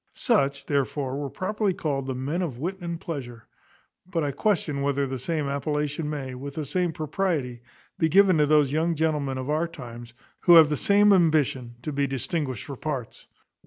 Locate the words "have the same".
10.55-11.13